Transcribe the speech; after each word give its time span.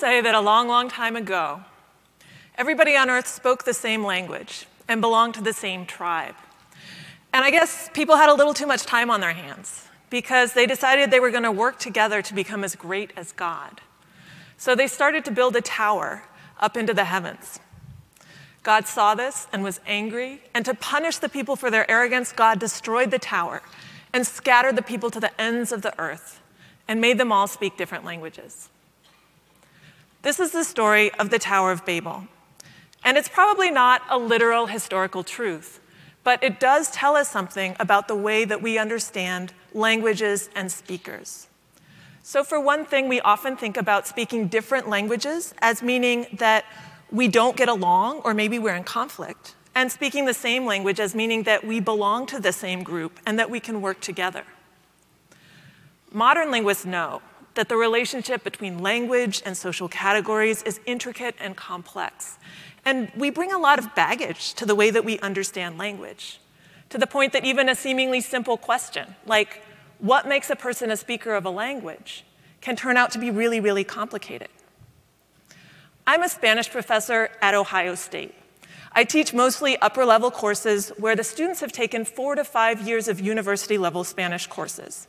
say 0.00 0.22
that 0.22 0.34
a 0.34 0.40
long, 0.40 0.66
long 0.66 0.88
time 0.88 1.14
ago, 1.14 1.60
everybody 2.56 2.96
on 2.96 3.10
Earth 3.10 3.26
spoke 3.26 3.64
the 3.64 3.74
same 3.74 4.02
language 4.02 4.66
and 4.88 5.02
belonged 5.02 5.34
to 5.34 5.42
the 5.42 5.52
same 5.52 5.84
tribe. 5.84 6.34
And 7.34 7.44
I 7.44 7.50
guess 7.50 7.90
people 7.92 8.16
had 8.16 8.30
a 8.30 8.34
little 8.34 8.54
too 8.54 8.66
much 8.66 8.86
time 8.86 9.10
on 9.10 9.20
their 9.20 9.34
hands 9.34 9.88
because 10.08 10.54
they 10.54 10.64
decided 10.66 11.10
they 11.10 11.20
were 11.20 11.30
going 11.30 11.42
to 11.42 11.52
work 11.52 11.78
together 11.78 12.22
to 12.22 12.34
become 12.34 12.64
as 12.64 12.74
great 12.74 13.12
as 13.14 13.32
God. 13.32 13.82
So 14.56 14.74
they 14.74 14.86
started 14.86 15.22
to 15.26 15.30
build 15.30 15.54
a 15.54 15.60
tower 15.60 16.24
up 16.58 16.78
into 16.78 16.94
the 16.94 17.04
heavens. 17.04 17.60
God 18.62 18.86
saw 18.86 19.14
this 19.14 19.48
and 19.52 19.62
was 19.62 19.80
angry, 19.86 20.42
and 20.54 20.64
to 20.64 20.72
punish 20.72 21.18
the 21.18 21.28
people 21.28 21.56
for 21.56 21.70
their 21.70 21.88
arrogance, 21.90 22.32
God 22.32 22.58
destroyed 22.58 23.10
the 23.10 23.18
tower 23.18 23.60
and 24.14 24.26
scattered 24.26 24.76
the 24.76 24.82
people 24.82 25.10
to 25.10 25.20
the 25.20 25.38
ends 25.38 25.72
of 25.72 25.82
the 25.82 25.98
earth 26.00 26.40
and 26.88 27.02
made 27.02 27.18
them 27.18 27.32
all 27.32 27.46
speak 27.46 27.76
different 27.76 28.06
languages. 28.06 28.70
This 30.22 30.38
is 30.38 30.50
the 30.50 30.64
story 30.64 31.10
of 31.14 31.30
the 31.30 31.38
Tower 31.38 31.72
of 31.72 31.86
Babel. 31.86 32.24
And 33.02 33.16
it's 33.16 33.28
probably 33.28 33.70
not 33.70 34.02
a 34.10 34.18
literal 34.18 34.66
historical 34.66 35.24
truth, 35.24 35.80
but 36.24 36.44
it 36.44 36.60
does 36.60 36.90
tell 36.90 37.16
us 37.16 37.30
something 37.30 37.74
about 37.80 38.06
the 38.06 38.14
way 38.14 38.44
that 38.44 38.60
we 38.60 38.76
understand 38.76 39.54
languages 39.72 40.50
and 40.54 40.70
speakers. 40.70 41.46
So, 42.22 42.44
for 42.44 42.60
one 42.60 42.84
thing, 42.84 43.08
we 43.08 43.22
often 43.22 43.56
think 43.56 43.78
about 43.78 44.06
speaking 44.06 44.48
different 44.48 44.90
languages 44.90 45.54
as 45.62 45.82
meaning 45.82 46.26
that 46.34 46.66
we 47.10 47.26
don't 47.26 47.56
get 47.56 47.70
along 47.70 48.18
or 48.18 48.34
maybe 48.34 48.58
we're 48.58 48.76
in 48.76 48.84
conflict, 48.84 49.54
and 49.74 49.90
speaking 49.90 50.26
the 50.26 50.34
same 50.34 50.66
language 50.66 51.00
as 51.00 51.14
meaning 51.14 51.44
that 51.44 51.64
we 51.64 51.80
belong 51.80 52.26
to 52.26 52.38
the 52.38 52.52
same 52.52 52.82
group 52.82 53.18
and 53.24 53.38
that 53.38 53.48
we 53.48 53.58
can 53.58 53.80
work 53.80 54.00
together. 54.00 54.44
Modern 56.12 56.50
linguists 56.50 56.84
know 56.84 57.22
that 57.54 57.68
the 57.68 57.76
relationship 57.76 58.44
between 58.44 58.78
language 58.78 59.42
and 59.44 59.56
social 59.56 59.88
categories 59.88 60.62
is 60.62 60.80
intricate 60.86 61.34
and 61.40 61.56
complex. 61.56 62.38
And 62.84 63.10
we 63.16 63.30
bring 63.30 63.52
a 63.52 63.58
lot 63.58 63.78
of 63.78 63.94
baggage 63.94 64.54
to 64.54 64.66
the 64.66 64.74
way 64.74 64.90
that 64.90 65.04
we 65.04 65.18
understand 65.18 65.78
language, 65.78 66.40
to 66.88 66.98
the 66.98 67.06
point 67.06 67.32
that 67.32 67.44
even 67.44 67.68
a 67.68 67.74
seemingly 67.74 68.20
simple 68.20 68.56
question, 68.56 69.14
like, 69.26 69.62
what 69.98 70.26
makes 70.26 70.48
a 70.48 70.56
person 70.56 70.90
a 70.90 70.96
speaker 70.96 71.34
of 71.34 71.44
a 71.44 71.50
language, 71.50 72.24
can 72.60 72.76
turn 72.76 72.96
out 72.96 73.10
to 73.12 73.18
be 73.18 73.30
really, 73.30 73.60
really 73.60 73.84
complicated. 73.84 74.48
I'm 76.06 76.22
a 76.22 76.28
Spanish 76.28 76.70
professor 76.70 77.30
at 77.42 77.54
Ohio 77.54 77.94
State. 77.94 78.34
I 78.92 79.04
teach 79.04 79.32
mostly 79.32 79.76
upper 79.78 80.04
level 80.04 80.30
courses 80.30 80.90
where 80.98 81.14
the 81.14 81.22
students 81.22 81.60
have 81.60 81.70
taken 81.70 82.04
four 82.04 82.34
to 82.34 82.44
five 82.44 82.86
years 82.86 83.06
of 83.08 83.20
university 83.20 83.78
level 83.78 84.02
Spanish 84.02 84.46
courses. 84.46 85.06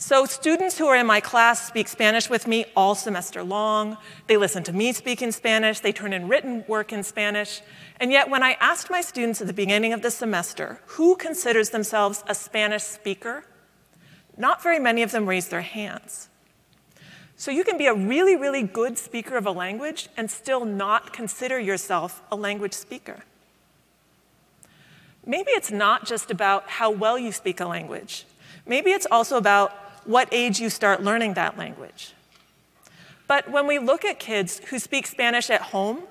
So 0.00 0.26
students 0.26 0.78
who 0.78 0.86
are 0.86 0.94
in 0.94 1.08
my 1.08 1.18
class 1.20 1.66
speak 1.66 1.88
Spanish 1.88 2.30
with 2.30 2.46
me 2.46 2.66
all 2.76 2.94
semester 2.94 3.42
long. 3.42 3.96
They 4.28 4.36
listen 4.36 4.62
to 4.62 4.72
me 4.72 4.92
speak 4.92 5.22
in 5.22 5.32
Spanish. 5.32 5.80
They 5.80 5.90
turn 5.90 6.12
in 6.12 6.28
written 6.28 6.64
work 6.68 6.92
in 6.92 7.02
Spanish. 7.02 7.62
And 7.98 8.12
yet 8.12 8.30
when 8.30 8.44
I 8.44 8.52
asked 8.60 8.90
my 8.90 9.00
students 9.00 9.40
at 9.40 9.48
the 9.48 9.52
beginning 9.52 9.92
of 9.92 10.02
the 10.02 10.12
semester 10.12 10.80
who 10.86 11.16
considers 11.16 11.70
themselves 11.70 12.22
a 12.28 12.34
Spanish 12.36 12.84
speaker, 12.84 13.44
not 14.36 14.62
very 14.62 14.78
many 14.78 15.02
of 15.02 15.10
them 15.10 15.28
raised 15.28 15.50
their 15.50 15.62
hands. 15.62 16.28
So 17.36 17.50
you 17.50 17.64
can 17.64 17.76
be 17.76 17.86
a 17.86 17.94
really, 17.94 18.36
really 18.36 18.62
good 18.62 18.98
speaker 18.98 19.36
of 19.36 19.46
a 19.46 19.52
language 19.52 20.08
and 20.16 20.30
still 20.30 20.64
not 20.64 21.12
consider 21.12 21.58
yourself 21.58 22.22
a 22.30 22.36
language 22.36 22.72
speaker. 22.72 23.24
Maybe 25.26 25.50
it's 25.50 25.72
not 25.72 26.06
just 26.06 26.30
about 26.30 26.68
how 26.68 26.88
well 26.88 27.18
you 27.18 27.32
speak 27.32 27.58
a 27.58 27.66
language. 27.66 28.26
Maybe 28.64 28.92
it's 28.92 29.06
also 29.10 29.36
about 29.36 29.87
what 30.08 30.26
age 30.32 30.58
you 30.58 30.70
start 30.70 31.02
learning 31.02 31.34
that 31.34 31.58
language. 31.58 32.14
But 33.26 33.50
when 33.50 33.66
we 33.66 33.78
look 33.78 34.06
at 34.06 34.18
kids 34.18 34.58
who 34.70 34.78
speak 34.78 35.06
Spanish 35.06 35.50
at 35.50 35.60
home, 35.60 36.04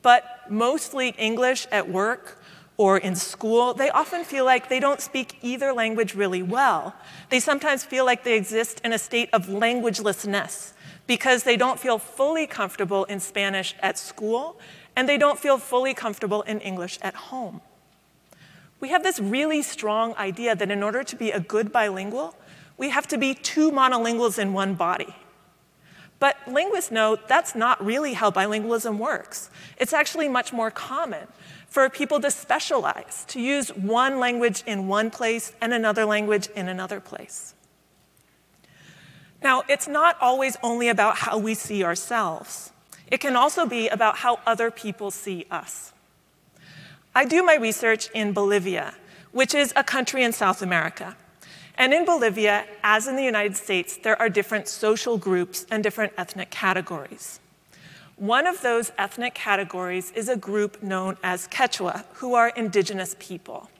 but 0.00 0.24
mostly 0.48 1.10
English 1.18 1.66
at 1.70 1.86
work 1.86 2.42
or 2.78 2.96
in 2.96 3.14
school, 3.14 3.74
they 3.74 3.90
often 3.90 4.24
feel 4.24 4.46
like 4.46 4.70
they 4.70 4.80
don't 4.80 5.02
speak 5.02 5.36
either 5.42 5.70
language 5.74 6.14
really 6.14 6.42
well. 6.42 6.94
They 7.28 7.40
sometimes 7.40 7.84
feel 7.84 8.06
like 8.06 8.24
they 8.24 8.38
exist 8.38 8.80
in 8.82 8.94
a 8.94 8.98
state 8.98 9.28
of 9.34 9.48
languagelessness 9.48 10.72
because 11.06 11.42
they 11.42 11.58
don't 11.58 11.78
feel 11.78 11.98
fully 11.98 12.46
comfortable 12.46 13.04
in 13.04 13.20
Spanish 13.20 13.74
at 13.80 13.98
school 13.98 14.58
and 14.96 15.06
they 15.06 15.18
don't 15.18 15.38
feel 15.38 15.58
fully 15.58 15.92
comfortable 15.92 16.40
in 16.42 16.58
English 16.60 16.98
at 17.02 17.14
home. 17.14 17.60
We 18.80 18.88
have 18.88 19.02
this 19.02 19.20
really 19.20 19.60
strong 19.60 20.14
idea 20.16 20.56
that 20.56 20.70
in 20.70 20.82
order 20.82 21.04
to 21.04 21.16
be 21.16 21.30
a 21.30 21.38
good 21.38 21.70
bilingual, 21.70 22.34
we 22.76 22.90
have 22.90 23.06
to 23.08 23.18
be 23.18 23.34
two 23.34 23.70
monolinguals 23.70 24.38
in 24.38 24.52
one 24.52 24.74
body. 24.74 25.14
But 26.18 26.36
linguists 26.46 26.90
know 26.90 27.18
that's 27.26 27.54
not 27.54 27.84
really 27.84 28.12
how 28.12 28.30
bilingualism 28.30 28.98
works. 28.98 29.50
It's 29.76 29.92
actually 29.92 30.28
much 30.28 30.52
more 30.52 30.70
common 30.70 31.26
for 31.66 31.88
people 31.88 32.20
to 32.20 32.30
specialize, 32.30 33.24
to 33.28 33.40
use 33.40 33.70
one 33.70 34.20
language 34.20 34.62
in 34.66 34.86
one 34.86 35.10
place 35.10 35.52
and 35.60 35.72
another 35.72 36.04
language 36.04 36.48
in 36.54 36.68
another 36.68 37.00
place. 37.00 37.54
Now, 39.42 39.64
it's 39.68 39.88
not 39.88 40.16
always 40.20 40.56
only 40.62 40.88
about 40.88 41.16
how 41.18 41.38
we 41.38 41.54
see 41.54 41.82
ourselves. 41.82 42.72
It 43.10 43.18
can 43.18 43.34
also 43.34 43.66
be 43.66 43.88
about 43.88 44.18
how 44.18 44.38
other 44.46 44.70
people 44.70 45.10
see 45.10 45.46
us. 45.50 45.92
I 47.14 47.24
do 47.24 47.42
my 47.42 47.56
research 47.56 48.10
in 48.14 48.32
Bolivia, 48.32 48.94
which 49.32 49.54
is 49.54 49.72
a 49.74 49.82
country 49.82 50.22
in 50.22 50.32
South 50.32 50.62
America. 50.62 51.16
And 51.76 51.94
in 51.94 52.04
Bolivia, 52.04 52.66
as 52.82 53.08
in 53.08 53.16
the 53.16 53.24
United 53.24 53.56
States, 53.56 53.96
there 53.96 54.20
are 54.20 54.28
different 54.28 54.68
social 54.68 55.16
groups 55.18 55.66
and 55.70 55.82
different 55.82 56.12
ethnic 56.16 56.50
categories. 56.50 57.40
One 58.16 58.46
of 58.46 58.60
those 58.60 58.92
ethnic 58.98 59.34
categories 59.34 60.12
is 60.12 60.28
a 60.28 60.36
group 60.36 60.82
known 60.82 61.16
as 61.22 61.48
Quechua, 61.48 62.04
who 62.14 62.34
are 62.34 62.50
indigenous 62.50 63.16
people. 63.18 63.70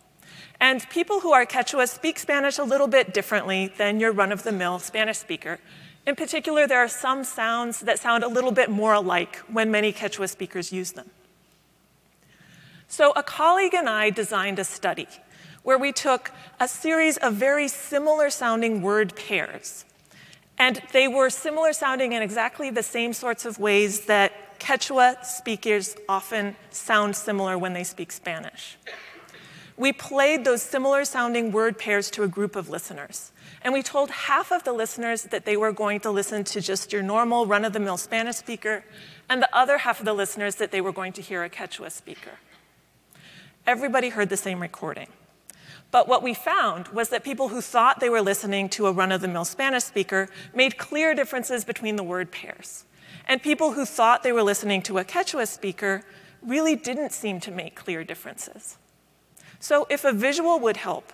And 0.58 0.88
people 0.90 1.20
who 1.20 1.32
are 1.32 1.44
Quechua 1.44 1.88
speak 1.88 2.18
Spanish 2.18 2.58
a 2.58 2.64
little 2.64 2.86
bit 2.86 3.12
differently 3.12 3.72
than 3.76 4.00
your 4.00 4.12
run 4.12 4.32
of 4.32 4.42
the 4.42 4.52
mill 4.52 4.78
Spanish 4.78 5.18
speaker. 5.18 5.58
In 6.06 6.16
particular, 6.16 6.66
there 6.66 6.78
are 6.78 6.88
some 6.88 7.24
sounds 7.24 7.80
that 7.80 7.98
sound 7.98 8.24
a 8.24 8.28
little 8.28 8.52
bit 8.52 8.70
more 8.70 8.94
alike 8.94 9.36
when 9.48 9.70
many 9.70 9.92
Quechua 9.92 10.28
speakers 10.28 10.72
use 10.72 10.92
them. 10.92 11.10
So, 12.88 13.12
a 13.12 13.22
colleague 13.22 13.74
and 13.74 13.88
I 13.88 14.10
designed 14.10 14.58
a 14.58 14.64
study 14.64 15.08
where 15.62 15.78
we 15.78 15.92
took 15.92 16.32
a 16.58 16.68
series 16.68 17.16
of 17.18 17.34
very 17.34 17.68
similar 17.68 18.30
sounding 18.30 18.82
word 18.82 19.14
pairs. 19.16 19.84
And 20.58 20.82
they 20.92 21.08
were 21.08 21.30
similar 21.30 21.72
sounding 21.72 22.12
in 22.12 22.22
exactly 22.22 22.70
the 22.70 22.82
same 22.82 23.12
sorts 23.12 23.44
of 23.44 23.58
ways 23.58 24.06
that 24.06 24.32
Quechua 24.58 25.24
speakers 25.24 25.96
often 26.08 26.56
sound 26.70 27.16
similar 27.16 27.58
when 27.58 27.72
they 27.72 27.84
speak 27.84 28.12
Spanish. 28.12 28.76
We 29.76 29.92
played 29.92 30.44
those 30.44 30.62
similar 30.62 31.04
sounding 31.04 31.50
word 31.50 31.78
pairs 31.78 32.10
to 32.12 32.22
a 32.22 32.28
group 32.28 32.54
of 32.54 32.68
listeners. 32.68 33.32
And 33.62 33.72
we 33.72 33.82
told 33.82 34.10
half 34.10 34.52
of 34.52 34.64
the 34.64 34.72
listeners 34.72 35.24
that 35.24 35.44
they 35.44 35.56
were 35.56 35.72
going 35.72 36.00
to 36.00 36.10
listen 36.10 36.44
to 36.44 36.60
just 36.60 36.92
your 36.92 37.02
normal 37.02 37.46
run 37.46 37.64
of 37.64 37.72
the 37.72 37.80
mill 37.80 37.96
Spanish 37.96 38.36
speaker, 38.36 38.84
and 39.28 39.40
the 39.40 39.56
other 39.56 39.78
half 39.78 39.98
of 39.98 40.06
the 40.06 40.12
listeners 40.12 40.56
that 40.56 40.72
they 40.72 40.80
were 40.80 40.92
going 40.92 41.12
to 41.14 41.22
hear 41.22 41.42
a 41.42 41.50
Quechua 41.50 41.90
speaker. 41.90 42.38
Everybody 43.66 44.10
heard 44.10 44.28
the 44.28 44.36
same 44.36 44.60
recording. 44.60 45.08
But 45.92 46.08
what 46.08 46.22
we 46.22 46.34
found 46.34 46.88
was 46.88 47.10
that 47.10 47.22
people 47.22 47.48
who 47.48 47.60
thought 47.60 48.00
they 48.00 48.08
were 48.08 48.22
listening 48.22 48.70
to 48.70 48.86
a 48.86 48.92
run 48.92 49.12
of 49.12 49.20
the 49.20 49.28
mill 49.28 49.44
Spanish 49.44 49.84
speaker 49.84 50.28
made 50.54 50.78
clear 50.78 51.14
differences 51.14 51.64
between 51.64 51.96
the 51.96 52.02
word 52.02 52.32
pairs. 52.32 52.84
And 53.28 53.42
people 53.42 53.72
who 53.72 53.84
thought 53.84 54.22
they 54.22 54.32
were 54.32 54.42
listening 54.42 54.82
to 54.82 54.98
a 54.98 55.04
Quechua 55.04 55.46
speaker 55.46 56.02
really 56.40 56.74
didn't 56.74 57.12
seem 57.12 57.40
to 57.40 57.50
make 57.52 57.76
clear 57.76 58.02
differences. 58.04 58.78
So, 59.60 59.86
if 59.90 60.04
a 60.04 60.12
visual 60.12 60.58
would 60.58 60.78
help, 60.78 61.12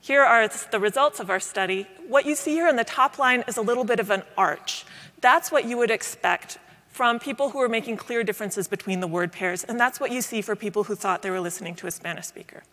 here 0.00 0.22
are 0.22 0.48
the 0.70 0.80
results 0.80 1.18
of 1.18 1.30
our 1.30 1.40
study. 1.40 1.86
What 2.06 2.26
you 2.26 2.34
see 2.34 2.52
here 2.52 2.68
in 2.68 2.76
the 2.76 2.84
top 2.84 3.18
line 3.18 3.42
is 3.48 3.56
a 3.56 3.62
little 3.62 3.84
bit 3.84 4.00
of 4.00 4.10
an 4.10 4.22
arch. 4.36 4.84
That's 5.20 5.50
what 5.50 5.64
you 5.64 5.78
would 5.78 5.90
expect 5.90 6.58
from 6.88 7.18
people 7.18 7.50
who 7.50 7.62
are 7.62 7.68
making 7.68 7.96
clear 7.96 8.22
differences 8.22 8.68
between 8.68 9.00
the 9.00 9.06
word 9.06 9.32
pairs, 9.32 9.64
and 9.64 9.78
that's 9.80 10.00
what 10.00 10.10
you 10.10 10.20
see 10.20 10.42
for 10.42 10.56
people 10.56 10.84
who 10.84 10.94
thought 10.94 11.22
they 11.22 11.30
were 11.30 11.40
listening 11.40 11.74
to 11.76 11.86
a 11.86 11.90
Spanish 11.90 12.26
speaker. 12.26 12.64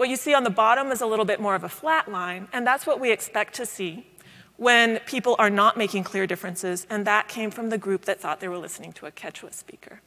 What 0.00 0.08
you 0.08 0.16
see 0.16 0.32
on 0.32 0.44
the 0.44 0.48
bottom 0.48 0.90
is 0.92 1.02
a 1.02 1.06
little 1.06 1.26
bit 1.26 1.40
more 1.40 1.54
of 1.54 1.62
a 1.62 1.68
flat 1.68 2.10
line, 2.10 2.48
and 2.54 2.66
that's 2.66 2.86
what 2.86 3.00
we 3.00 3.12
expect 3.12 3.52
to 3.56 3.66
see 3.66 4.06
when 4.56 4.98
people 5.00 5.36
are 5.38 5.50
not 5.50 5.76
making 5.76 6.04
clear 6.04 6.26
differences, 6.26 6.86
and 6.88 7.06
that 7.06 7.28
came 7.28 7.50
from 7.50 7.68
the 7.68 7.76
group 7.76 8.06
that 8.06 8.18
thought 8.18 8.40
they 8.40 8.48
were 8.48 8.56
listening 8.56 8.94
to 8.94 9.04
a 9.04 9.10
Quechua 9.10 9.52
speaker. 9.52 10.00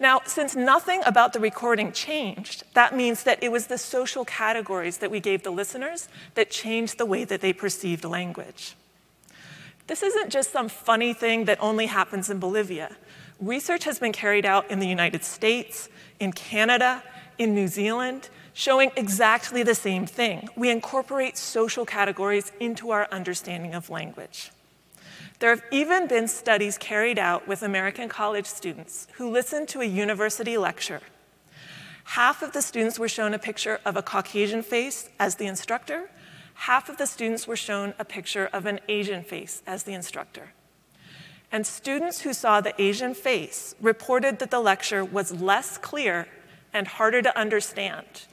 Now, 0.00 0.22
since 0.24 0.56
nothing 0.56 1.02
about 1.04 1.34
the 1.34 1.40
recording 1.40 1.92
changed, 1.92 2.62
that 2.72 2.96
means 2.96 3.24
that 3.24 3.42
it 3.42 3.52
was 3.52 3.66
the 3.66 3.76
social 3.76 4.24
categories 4.24 4.96
that 4.96 5.10
we 5.10 5.20
gave 5.20 5.42
the 5.42 5.50
listeners 5.50 6.08
that 6.36 6.50
changed 6.50 6.96
the 6.96 7.04
way 7.04 7.24
that 7.24 7.42
they 7.42 7.52
perceived 7.52 8.06
language. 8.06 8.76
This 9.88 10.02
isn't 10.02 10.30
just 10.30 10.52
some 10.52 10.70
funny 10.70 11.12
thing 11.12 11.44
that 11.44 11.62
only 11.62 11.84
happens 11.84 12.30
in 12.30 12.38
Bolivia. 12.38 12.96
Research 13.38 13.84
has 13.84 13.98
been 13.98 14.12
carried 14.12 14.46
out 14.46 14.70
in 14.70 14.78
the 14.78 14.88
United 14.88 15.22
States, 15.22 15.90
in 16.18 16.32
Canada, 16.32 17.02
in 17.36 17.54
New 17.54 17.68
Zealand, 17.68 18.30
showing 18.54 18.90
exactly 18.96 19.62
the 19.62 19.74
same 19.74 20.06
thing. 20.06 20.48
We 20.56 20.70
incorporate 20.70 21.36
social 21.36 21.84
categories 21.84 22.52
into 22.58 22.90
our 22.90 23.06
understanding 23.12 23.74
of 23.74 23.90
language. 23.90 24.50
There 25.40 25.50
have 25.50 25.64
even 25.70 26.06
been 26.06 26.28
studies 26.28 26.78
carried 26.78 27.18
out 27.18 27.46
with 27.46 27.62
American 27.62 28.08
college 28.08 28.46
students 28.46 29.08
who 29.14 29.30
listened 29.30 29.68
to 29.68 29.82
a 29.82 29.84
university 29.84 30.56
lecture. 30.56 31.00
Half 32.04 32.42
of 32.42 32.52
the 32.52 32.62
students 32.62 32.98
were 32.98 33.08
shown 33.08 33.34
a 33.34 33.38
picture 33.38 33.80
of 33.84 33.96
a 33.96 34.02
Caucasian 34.02 34.62
face 34.62 35.10
as 35.18 35.34
the 35.34 35.46
instructor, 35.46 36.08
half 36.54 36.88
of 36.88 36.96
the 36.96 37.06
students 37.06 37.46
were 37.46 37.56
shown 37.56 37.94
a 37.98 38.04
picture 38.04 38.48
of 38.52 38.66
an 38.66 38.80
Asian 38.88 39.22
face 39.22 39.62
as 39.66 39.82
the 39.82 39.92
instructor. 39.92 40.52
And 41.50 41.66
students 41.66 42.22
who 42.22 42.32
saw 42.32 42.60
the 42.60 42.80
Asian 42.80 43.14
face 43.14 43.74
reported 43.80 44.38
that 44.38 44.50
the 44.50 44.60
lecture 44.60 45.04
was 45.04 45.40
less 45.40 45.78
clear 45.78 46.26
and 46.72 46.86
harder 46.88 47.22
to 47.22 47.38
understand, 47.38 48.26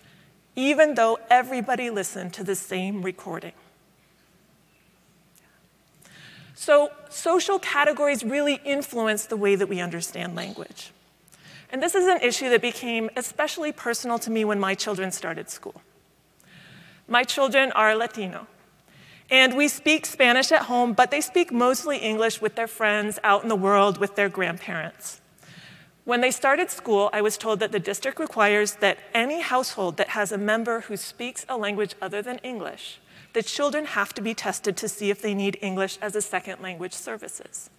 even 0.55 0.95
though 0.95 1.19
everybody 1.29 1.89
listened 1.89 2.33
to 2.33 2.43
the 2.43 2.55
same 2.55 3.01
recording. 3.01 3.53
So 6.55 6.91
social 7.09 7.57
categories 7.57 8.23
really 8.23 8.61
influence 8.63 9.25
the 9.25 9.37
way 9.37 9.55
that 9.55 9.67
we 9.67 9.79
understand 9.79 10.35
language. 10.35 10.91
And 11.71 11.81
this 11.81 11.95
is 11.95 12.07
an 12.07 12.19
issue 12.21 12.49
that 12.49 12.61
became 12.61 13.09
especially 13.15 13.71
personal 13.71 14.19
to 14.19 14.29
me 14.29 14.45
when 14.45 14.59
my 14.59 14.75
children 14.75 15.11
started 15.11 15.49
school. 15.49 15.81
My 17.07 17.23
children 17.23 17.71
are 17.71 17.95
Latino, 17.95 18.47
and 19.29 19.55
we 19.55 19.69
speak 19.69 20.05
Spanish 20.05 20.51
at 20.51 20.63
home, 20.63 20.93
but 20.93 21.09
they 21.09 21.21
speak 21.21 21.51
mostly 21.51 21.97
English 21.97 22.41
with 22.41 22.55
their 22.55 22.67
friends 22.67 23.17
out 23.23 23.43
in 23.43 23.49
the 23.49 23.55
world 23.55 23.97
with 23.97 24.15
their 24.15 24.29
grandparents. 24.29 25.21
When 26.11 26.19
they 26.19 26.31
started 26.31 26.69
school, 26.69 27.09
I 27.13 27.21
was 27.21 27.37
told 27.37 27.61
that 27.61 27.71
the 27.71 27.79
district 27.79 28.19
requires 28.19 28.73
that 28.81 28.97
any 29.13 29.39
household 29.39 29.95
that 29.95 30.09
has 30.09 30.33
a 30.33 30.37
member 30.37 30.81
who 30.81 30.97
speaks 30.97 31.45
a 31.47 31.55
language 31.55 31.95
other 32.01 32.21
than 32.21 32.37
English, 32.39 32.99
the 33.31 33.41
children 33.41 33.85
have 33.85 34.13
to 34.15 34.21
be 34.21 34.33
tested 34.33 34.75
to 34.75 34.89
see 34.89 35.09
if 35.09 35.21
they 35.21 35.33
need 35.33 35.57
English 35.61 35.97
as 36.01 36.13
a 36.13 36.21
second 36.21 36.61
language 36.61 36.91
services. 36.91 37.69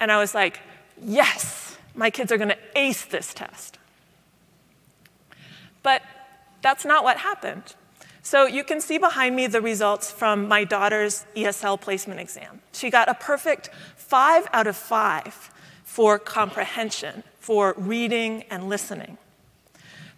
And 0.00 0.10
I 0.10 0.18
was 0.18 0.34
like, 0.34 0.58
yes, 1.00 1.78
my 1.94 2.10
kids 2.10 2.32
are 2.32 2.36
gonna 2.36 2.58
ace 2.74 3.04
this 3.04 3.32
test. 3.32 3.78
But 5.84 6.02
that's 6.62 6.84
not 6.84 7.04
what 7.04 7.18
happened. 7.18 7.76
So 8.24 8.46
you 8.46 8.64
can 8.64 8.80
see 8.80 8.98
behind 8.98 9.36
me 9.36 9.46
the 9.46 9.60
results 9.60 10.10
from 10.10 10.48
my 10.48 10.64
daughter's 10.64 11.24
ESL 11.36 11.80
placement 11.80 12.18
exam. 12.18 12.60
She 12.72 12.90
got 12.90 13.08
a 13.08 13.14
perfect 13.14 13.70
five 13.94 14.48
out 14.52 14.66
of 14.66 14.76
five 14.76 15.52
for 15.84 16.18
comprehension, 16.18 17.22
for 17.46 17.74
reading 17.78 18.42
and 18.50 18.68
listening. 18.68 19.16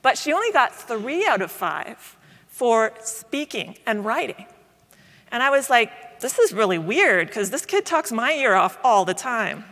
But 0.01 0.17
she 0.17 0.33
only 0.33 0.51
got 0.51 0.75
three 0.75 1.27
out 1.27 1.43
of 1.43 1.51
five 1.51 2.17
for 2.47 2.91
speaking 3.03 3.77
and 3.85 4.03
writing. 4.03 4.47
And 5.31 5.43
I 5.43 5.51
was 5.51 5.69
like, 5.69 6.21
this 6.21 6.39
is 6.39 6.55
really 6.55 6.79
weird 6.79 7.27
because 7.27 7.51
this 7.51 7.67
kid 7.67 7.85
talks 7.85 8.11
my 8.11 8.33
ear 8.33 8.55
off 8.55 8.79
all 8.83 9.05
the 9.05 9.13
time. 9.13 9.67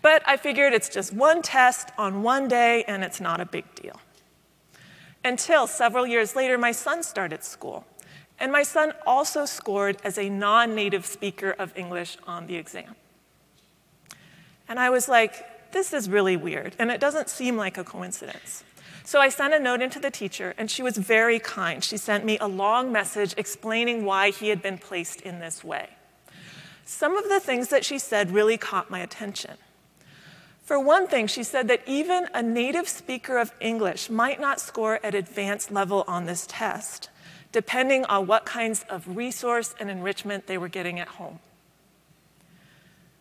But 0.00 0.22
I 0.26 0.38
figured 0.38 0.72
it's 0.72 0.88
just 0.88 1.12
one 1.12 1.42
test 1.42 1.90
on 1.98 2.22
one 2.22 2.48
day 2.48 2.82
and 2.84 3.04
it's 3.04 3.20
not 3.20 3.38
a 3.38 3.44
big 3.44 3.66
deal. 3.74 4.00
Until 5.22 5.66
several 5.66 6.06
years 6.06 6.34
later, 6.34 6.56
my 6.56 6.72
son 6.72 7.02
started 7.02 7.44
school. 7.44 7.84
And 8.40 8.50
my 8.50 8.62
son 8.62 8.94
also 9.06 9.44
scored 9.44 9.98
as 10.02 10.16
a 10.16 10.30
non 10.30 10.74
native 10.74 11.04
speaker 11.04 11.50
of 11.50 11.76
English 11.76 12.16
on 12.26 12.46
the 12.46 12.56
exam. 12.56 12.96
And 14.66 14.78
I 14.78 14.88
was 14.88 15.10
like, 15.10 15.57
this 15.72 15.92
is 15.92 16.08
really 16.08 16.36
weird, 16.36 16.74
and 16.78 16.90
it 16.90 17.00
doesn't 17.00 17.28
seem 17.28 17.56
like 17.56 17.78
a 17.78 17.84
coincidence. 17.84 18.64
So 19.04 19.20
I 19.20 19.30
sent 19.30 19.54
a 19.54 19.58
note 19.58 19.80
into 19.80 19.98
the 19.98 20.10
teacher, 20.10 20.54
and 20.58 20.70
she 20.70 20.82
was 20.82 20.98
very 20.98 21.38
kind. 21.38 21.82
She 21.82 21.96
sent 21.96 22.24
me 22.24 22.36
a 22.38 22.46
long 22.46 22.92
message 22.92 23.34
explaining 23.36 24.04
why 24.04 24.30
he 24.30 24.50
had 24.50 24.60
been 24.60 24.76
placed 24.76 25.22
in 25.22 25.40
this 25.40 25.64
way. 25.64 25.88
Some 26.84 27.16
of 27.16 27.28
the 27.28 27.40
things 27.40 27.68
that 27.68 27.84
she 27.84 27.98
said 27.98 28.30
really 28.30 28.56
caught 28.56 28.90
my 28.90 29.00
attention. 29.00 29.56
For 30.62 30.78
one 30.78 31.06
thing, 31.06 31.26
she 31.26 31.42
said 31.42 31.68
that 31.68 31.80
even 31.86 32.28
a 32.34 32.42
native 32.42 32.86
speaker 32.86 33.38
of 33.38 33.52
English 33.60 34.10
might 34.10 34.38
not 34.38 34.60
score 34.60 35.00
at 35.02 35.14
advanced 35.14 35.70
level 35.70 36.04
on 36.06 36.26
this 36.26 36.46
test, 36.46 37.08
depending 37.52 38.04
on 38.04 38.26
what 38.26 38.44
kinds 38.44 38.84
of 38.90 39.16
resource 39.16 39.74
and 39.80 39.90
enrichment 39.90 40.46
they 40.46 40.58
were 40.58 40.68
getting 40.68 41.00
at 41.00 41.08
home. 41.08 41.40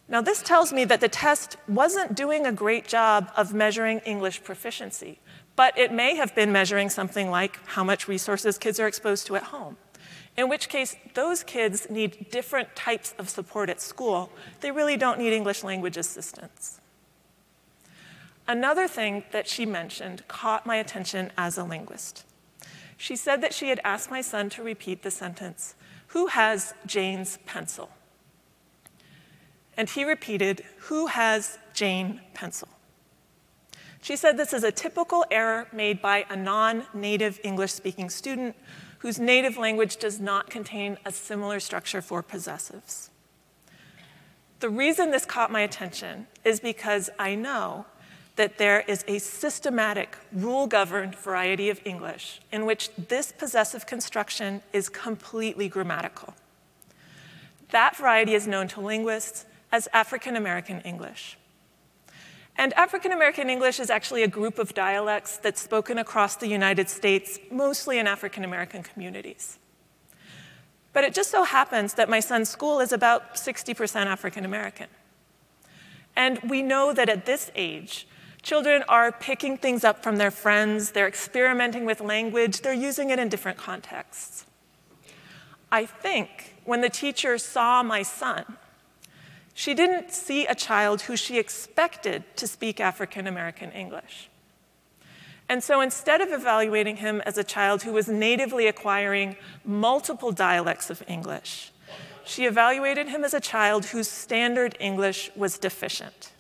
Now, 0.10 0.22
this 0.22 0.42
tells 0.42 0.72
me 0.72 0.86
that 0.86 1.02
the 1.02 1.10
test 1.10 1.58
wasn't 1.68 2.16
doing 2.16 2.46
a 2.46 2.52
great 2.52 2.88
job 2.88 3.30
of 3.36 3.54
measuring 3.54 4.00
English 4.00 4.44
proficiency, 4.44 5.20
but 5.58 5.78
it 5.78 5.92
may 5.92 6.16
have 6.16 6.34
been 6.34 6.52
measuring 6.52 6.90
something 6.90 7.30
like 7.30 7.60
how 7.66 7.84
much 7.84 8.08
resources 8.08 8.58
kids 8.58 8.80
are 8.80 8.88
exposed 8.88 9.28
to 9.28 9.36
at 9.36 9.44
home. 9.44 9.76
In 10.38 10.48
which 10.48 10.70
case, 10.70 10.96
those 11.14 11.44
kids 11.44 11.90
need 11.90 12.30
different 12.30 12.74
types 12.76 13.16
of 13.18 13.28
support 13.28 13.70
at 13.70 13.82
school. 13.82 14.32
They 14.62 14.72
really 14.72 14.96
don't 14.96 15.20
need 15.20 15.34
English 15.34 15.64
language 15.64 15.98
assistance. 15.98 16.80
Another 18.48 18.88
thing 18.88 19.26
that 19.32 19.48
she 19.48 19.66
mentioned 19.66 20.26
caught 20.30 20.66
my 20.66 20.78
attention 20.78 21.32
as 21.38 21.58
a 21.58 21.66
linguist. 21.66 22.24
She 22.96 23.18
said 23.18 23.42
that 23.42 23.54
she 23.54 23.70
had 23.70 23.82
asked 23.84 24.10
my 24.10 24.22
son 24.22 24.50
to 24.52 24.64
repeat 24.64 25.02
the 25.02 25.12
sentence, 25.12 25.76
Who 26.08 26.28
has 26.28 26.74
Jane's 26.86 27.40
pencil? 27.46 27.90
And 29.78 29.90
he 29.90 30.04
repeated, 30.04 30.64
Who 30.80 31.08
has 31.08 31.60
Jane 31.74 32.22
pencil? 32.34 32.68
She 34.02 34.16
said 34.16 34.38
this 34.38 34.54
is 34.54 34.64
a 34.64 34.72
typical 34.72 35.26
error 35.30 35.68
made 35.72 36.02
by 36.02 36.26
a 36.30 36.36
non 36.36 36.86
native 36.94 37.40
English 37.44 37.74
speaking 37.74 38.10
student 38.10 38.56
whose 39.00 39.20
native 39.20 39.58
language 39.58 39.98
does 39.98 40.20
not 40.20 40.50
contain 40.50 40.98
a 41.06 41.12
similar 41.12 41.60
structure 41.60 42.02
for 42.02 42.24
possessives. 42.24 43.10
The 44.60 44.70
reason 44.70 45.12
this 45.12 45.26
caught 45.26 45.52
my 45.52 45.62
attention 45.62 46.26
is 46.44 46.60
because 46.60 47.12
I 47.20 47.36
know 47.36 47.86
that 48.38 48.58
there 48.58 48.82
is 48.88 49.04
a 49.08 49.20
systematic, 49.20 50.18
rule 50.32 50.68
governed 50.68 51.16
variety 51.16 51.70
of 51.70 51.80
English 51.86 52.40
in 52.52 52.66
which 52.66 52.90
this 52.96 53.32
possessive 53.32 53.86
construction 53.86 54.62
is 54.74 54.90
completely 54.90 55.68
grammatical. 55.68 56.34
That 57.70 57.96
variety 57.98 58.34
is 58.34 58.48
known 58.48 58.68
to 58.70 58.82
linguists 58.82 59.46
as 59.72 59.88
African 59.94 60.36
American 60.36 60.82
English. 60.82 61.38
And 62.58 62.74
African 62.74 63.12
American 63.12 63.50
English 63.50 63.80
is 63.80 63.90
actually 63.90 64.24
a 64.24 64.28
group 64.28 64.58
of 64.58 64.74
dialects 64.74 65.38
that's 65.38 65.62
spoken 65.62 65.98
across 65.98 66.36
the 66.36 66.48
United 66.48 66.90
States, 66.90 67.40
mostly 67.52 68.00
in 68.00 68.08
African 68.08 68.44
American 68.44 68.82
communities. 68.82 69.60
But 70.94 71.04
it 71.04 71.14
just 71.14 71.30
so 71.30 71.44
happens 71.44 71.94
that 71.94 72.10
my 72.10 72.20
son's 72.20 72.50
school 72.50 72.80
is 72.80 72.92
about 72.92 73.36
60% 73.36 74.08
African 74.08 74.44
American. 74.44 74.88
And 76.16 76.40
we 76.50 76.64
know 76.64 76.94
that 76.94 77.10
at 77.10 77.28
this 77.28 77.52
age, 77.56 78.08
Children 78.48 78.84
are 78.88 79.12
picking 79.12 79.58
things 79.58 79.84
up 79.84 80.02
from 80.02 80.16
their 80.16 80.32
friends, 80.32 80.92
they're 80.92 81.06
experimenting 81.06 81.84
with 81.84 82.00
language, 82.00 82.62
they're 82.62 82.74
using 82.74 83.10
it 83.10 83.20
in 83.20 83.28
different 83.28 83.58
contexts. 83.58 84.46
I 85.70 85.86
think 85.86 86.56
when 86.64 86.80
the 86.80 86.90
teacher 86.90 87.38
saw 87.40 87.84
my 87.84 88.04
son, 88.04 88.56
she 89.58 89.74
didn't 89.74 90.12
see 90.12 90.46
a 90.46 90.54
child 90.54 91.02
who 91.02 91.18
she 91.18 91.40
expected 91.40 92.24
to 92.36 92.46
speak 92.46 92.80
African 92.80 93.26
American 93.26 93.72
English. 93.72 94.30
And 95.50 95.64
so 95.64 95.82
instead 95.82 96.22
of 96.22 96.32
evaluating 96.32 96.98
him 96.98 97.22
as 97.22 97.40
a 97.40 97.44
child 97.44 97.82
who 97.82 97.92
was 97.92 98.08
natively 98.08 98.68
acquiring 98.68 99.36
multiple 99.66 100.32
dialects 100.32 100.92
of 100.92 101.02
English, 101.08 101.72
she 102.24 102.46
evaluated 102.46 103.08
him 103.08 103.24
as 103.24 103.34
a 103.34 103.40
child 103.40 103.86
whose 103.86 104.08
standard 104.08 104.78
English 104.80 105.32
was 105.36 105.58
deficient. 105.58 106.32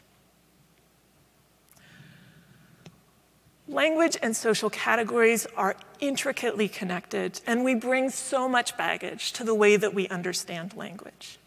Language 3.67 4.15
and 4.21 4.35
social 4.35 4.69
categories 4.69 5.47
are 5.55 5.75
intricately 5.99 6.69
connected, 6.69 7.41
and 7.47 7.63
we 7.63 7.73
bring 7.73 8.11
so 8.11 8.47
much 8.47 8.77
baggage 8.77 9.33
to 9.33 9.43
the 9.43 9.55
way 9.55 9.75
that 9.75 9.95
we 9.95 10.07
understand 10.09 10.77
language. 10.77 11.39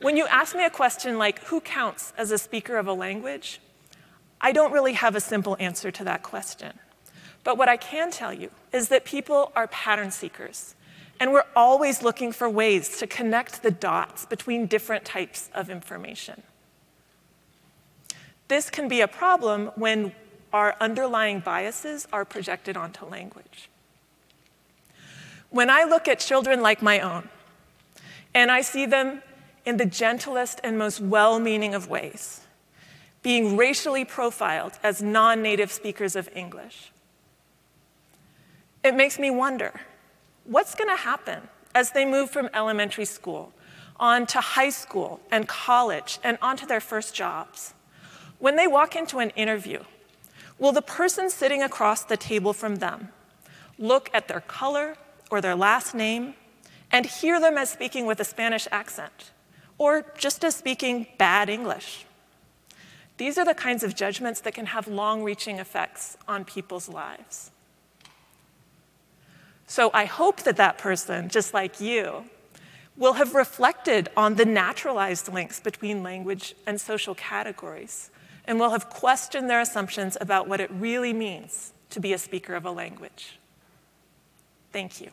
When 0.00 0.16
you 0.16 0.26
ask 0.26 0.54
me 0.54 0.64
a 0.64 0.70
question 0.70 1.18
like, 1.18 1.42
who 1.44 1.60
counts 1.60 2.12
as 2.18 2.30
a 2.30 2.38
speaker 2.38 2.76
of 2.76 2.86
a 2.86 2.92
language? 2.92 3.60
I 4.40 4.52
don't 4.52 4.72
really 4.72 4.92
have 4.92 5.16
a 5.16 5.20
simple 5.20 5.56
answer 5.58 5.90
to 5.90 6.04
that 6.04 6.22
question. 6.22 6.78
But 7.44 7.56
what 7.56 7.68
I 7.68 7.76
can 7.76 8.10
tell 8.10 8.32
you 8.32 8.50
is 8.72 8.88
that 8.88 9.04
people 9.04 9.52
are 9.56 9.66
pattern 9.68 10.10
seekers, 10.10 10.74
and 11.18 11.32
we're 11.32 11.46
always 11.54 12.02
looking 12.02 12.32
for 12.32 12.48
ways 12.50 12.98
to 12.98 13.06
connect 13.06 13.62
the 13.62 13.70
dots 13.70 14.26
between 14.26 14.66
different 14.66 15.04
types 15.04 15.48
of 15.54 15.70
information. 15.70 16.42
This 18.48 18.68
can 18.68 18.88
be 18.88 19.00
a 19.00 19.08
problem 19.08 19.70
when 19.76 20.12
our 20.52 20.76
underlying 20.80 21.40
biases 21.40 22.06
are 22.12 22.24
projected 22.24 22.76
onto 22.76 23.04
language. 23.06 23.70
When 25.50 25.70
I 25.70 25.84
look 25.84 26.06
at 26.08 26.18
children 26.18 26.60
like 26.60 26.82
my 26.82 27.00
own, 27.00 27.28
and 28.34 28.50
I 28.50 28.60
see 28.60 28.84
them 28.84 29.22
in 29.66 29.76
the 29.76 29.84
gentlest 29.84 30.60
and 30.62 30.78
most 30.78 31.00
well 31.00 31.40
meaning 31.40 31.74
of 31.74 31.90
ways, 31.90 32.42
being 33.22 33.56
racially 33.56 34.04
profiled 34.04 34.78
as 34.82 35.02
non 35.02 35.42
native 35.42 35.72
speakers 35.72 36.14
of 36.14 36.30
English, 36.34 36.92
it 38.84 38.94
makes 38.94 39.18
me 39.18 39.28
wonder 39.28 39.80
what's 40.44 40.76
going 40.76 40.88
to 40.88 41.02
happen 41.02 41.42
as 41.74 41.90
they 41.90 42.06
move 42.06 42.30
from 42.30 42.48
elementary 42.54 43.04
school 43.04 43.52
on 43.98 44.26
to 44.26 44.40
high 44.40 44.70
school 44.70 45.20
and 45.30 45.48
college 45.48 46.20
and 46.22 46.38
onto 46.40 46.66
their 46.66 46.80
first 46.80 47.14
jobs. 47.14 47.74
When 48.38 48.54
they 48.54 48.68
walk 48.68 48.94
into 48.94 49.18
an 49.18 49.30
interview, 49.30 49.82
will 50.58 50.72
the 50.72 50.82
person 50.82 51.28
sitting 51.28 51.62
across 51.62 52.04
the 52.04 52.16
table 52.16 52.52
from 52.52 52.76
them 52.76 53.08
look 53.78 54.08
at 54.14 54.28
their 54.28 54.40
color 54.40 54.96
or 55.30 55.40
their 55.40 55.56
last 55.56 55.94
name 55.94 56.34
and 56.92 57.04
hear 57.04 57.40
them 57.40 57.58
as 57.58 57.70
speaking 57.70 58.06
with 58.06 58.20
a 58.20 58.24
Spanish 58.24 58.68
accent 58.70 59.32
or 59.78 60.06
just 60.16 60.44
as 60.44 60.56
speaking 60.56 61.06
bad 61.18 61.48
English? 61.48 62.06
These 63.18 63.38
are 63.38 63.44
the 63.44 63.54
kinds 63.54 63.82
of 63.82 63.94
judgments 63.94 64.40
that 64.42 64.54
can 64.54 64.66
have 64.66 64.86
long 64.86 65.22
reaching 65.22 65.58
effects 65.58 66.16
on 66.28 66.44
people's 66.44 66.88
lives. 66.88 67.50
So 69.66 69.90
I 69.92 70.04
hope 70.04 70.42
that 70.42 70.56
that 70.58 70.78
person, 70.78 71.28
just 71.28 71.54
like 71.54 71.80
you, 71.80 72.24
will 72.96 73.14
have 73.14 73.34
reflected 73.34 74.08
on 74.16 74.34
the 74.34 74.44
naturalized 74.44 75.32
links 75.32 75.60
between 75.60 76.02
language 76.02 76.54
and 76.66 76.80
social 76.80 77.14
categories 77.14 78.10
and 78.46 78.60
will 78.60 78.70
have 78.70 78.88
questioned 78.88 79.50
their 79.50 79.60
assumptions 79.60 80.16
about 80.20 80.48
what 80.48 80.60
it 80.60 80.70
really 80.70 81.12
means 81.12 81.72
to 81.90 82.00
be 82.00 82.12
a 82.12 82.18
speaker 82.18 82.54
of 82.54 82.64
a 82.64 82.70
language. 82.70 83.38
Thank 84.72 85.00
you. 85.00 85.10